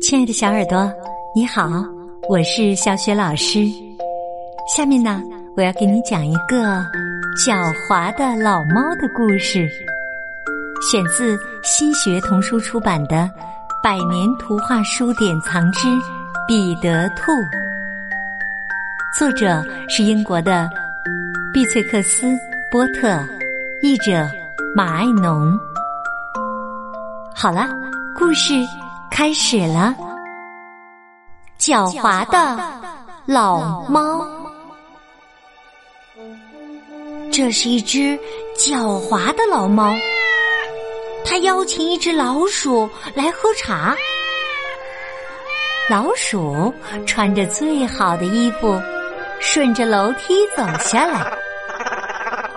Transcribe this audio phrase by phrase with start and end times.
[0.00, 0.90] 亲爱的小耳朵，
[1.34, 1.68] 你好，
[2.28, 3.64] 我是小雪老师。
[4.76, 5.20] 下面呢，
[5.56, 6.84] 我要给你讲一个
[7.36, 9.68] 狡猾的老猫的故事，
[10.90, 13.16] 选自新学童书出版的
[13.82, 15.88] 《百年图画书典藏之
[16.46, 17.32] 彼得兔》，
[19.18, 20.68] 作者是英国的
[21.52, 22.26] 碧翠克斯·
[22.70, 23.18] 波特，
[23.82, 24.28] 译者
[24.74, 25.58] 马爱农。
[27.34, 27.68] 好了，
[28.16, 28.54] 故事。
[29.22, 29.94] 开始了，
[31.56, 32.58] 狡猾的
[33.24, 34.26] 老猫。
[37.30, 38.18] 这是一只
[38.58, 39.94] 狡猾的老猫，
[41.24, 43.94] 它邀请一只老鼠来喝茶。
[45.88, 46.74] 老鼠
[47.06, 48.76] 穿着最好的衣服，
[49.38, 51.32] 顺着楼梯走下来。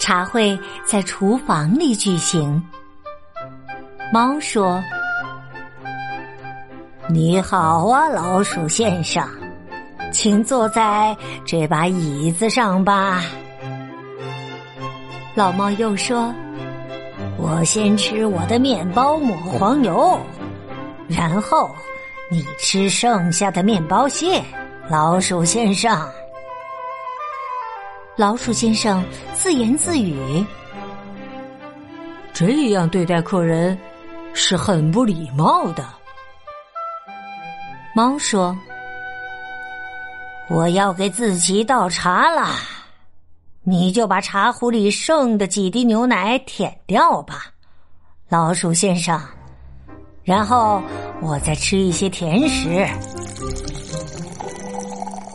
[0.00, 2.60] 茶会在厨房里举行。
[4.12, 4.82] 猫说。
[7.10, 9.26] 你好啊，老鼠先生，
[10.12, 13.24] 请坐在这把椅子上吧。
[15.34, 16.34] 老猫又说
[17.38, 20.20] ：“我先吃我的面包抹黄油，
[21.08, 21.70] 然后
[22.30, 24.42] 你吃剩下的面包屑。”
[24.90, 25.98] 老鼠先生，
[28.16, 30.44] 老鼠先生自言自语
[32.34, 33.78] ：“这样对待客人
[34.34, 35.82] 是很不礼貌的。”
[37.98, 38.56] 猫说
[40.48, 42.50] ：“我要给自己倒茶了，
[43.64, 47.46] 你就把茶壶里剩的几滴牛奶舔掉吧，
[48.28, 49.20] 老鼠先生。
[50.22, 50.80] 然后
[51.20, 52.86] 我再吃一些甜食。”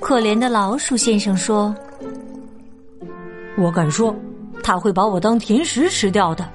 [0.00, 1.74] 可怜的老鼠先生说
[3.58, 4.14] ：“我敢说，
[4.62, 6.48] 他会把我当甜食吃掉的，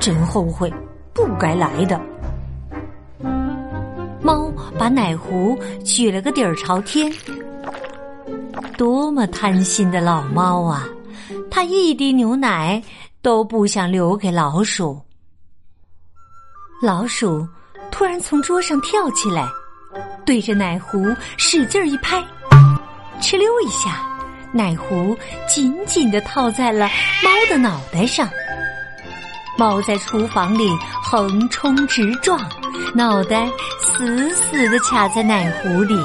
[0.00, 0.72] 真后悔，
[1.12, 2.00] 不该来的。”
[4.82, 7.08] 把奶壶举了个底儿朝天，
[8.76, 10.88] 多么贪心的老猫啊！
[11.48, 12.82] 它一滴牛奶
[13.22, 15.00] 都不想留给老鼠。
[16.82, 17.46] 老鼠
[17.92, 19.46] 突然从桌上跳起来，
[20.26, 22.20] 对着奶壶使劲一拍，
[23.20, 24.04] 哧溜一下，
[24.50, 26.88] 奶壶紧紧的套在了
[27.22, 28.28] 猫的脑袋上。
[29.56, 30.68] 猫在厨房里
[31.04, 32.40] 横冲直撞，
[32.94, 33.48] 脑袋
[33.96, 35.98] 死死的卡在奶壶里。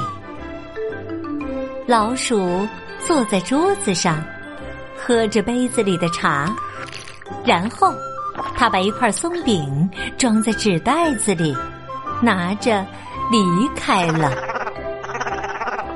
[1.88, 2.68] 老鼠
[3.06, 4.22] 坐在桌子上，
[4.98, 6.54] 喝着杯子里的茶，
[7.46, 7.94] 然后
[8.56, 11.56] 他把一块松饼装在纸袋子里，
[12.22, 12.86] 拿着
[13.32, 13.40] 离
[13.76, 14.32] 开了。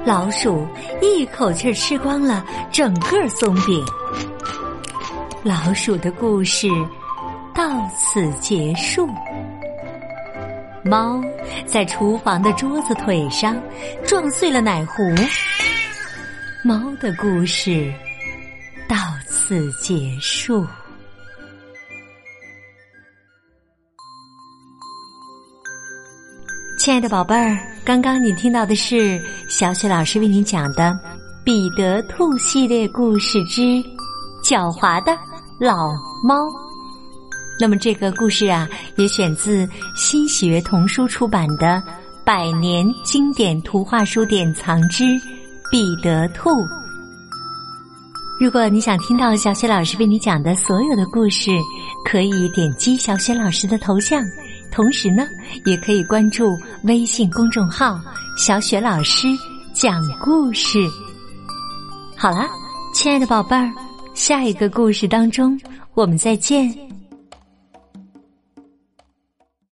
[0.05, 0.65] 老鼠
[1.01, 3.83] 一口气吃光了整个松饼。
[5.43, 6.67] 老鼠的故事。
[7.53, 7.63] 到
[7.95, 9.07] 此结束。
[10.83, 11.21] 猫
[11.65, 13.55] 在厨房的桌子腿上
[14.05, 15.03] 撞碎了奶壶。
[16.63, 17.93] 猫的故事
[18.87, 18.95] 到
[19.27, 20.65] 此结束。
[26.79, 27.55] 亲爱的宝贝儿，
[27.85, 30.89] 刚刚你听到的是小雪老师为你讲的
[31.43, 33.61] 《彼得兔》系列故事之
[34.43, 35.15] 《狡猾的
[35.59, 35.93] 老
[36.23, 36.45] 猫》。
[37.61, 41.67] 那么这个故事啊，也选自新学童书出版的
[42.23, 45.03] 《百年经典图画书典藏之
[45.71, 46.49] 彼得兔》。
[48.39, 51.51] 如果你想听到小雪老师为你讲的所有的故事，
[52.03, 54.23] 可以点击小雪老师的头像，
[54.71, 55.27] 同时呢，
[55.63, 58.01] 也可以关注微信公众号
[58.39, 59.27] “小雪老师
[59.71, 60.79] 讲故事”。
[62.17, 62.49] 好了，
[62.91, 63.71] 亲爱的宝贝儿，
[64.15, 65.55] 下一个故事当中，
[65.93, 66.75] 我们再见。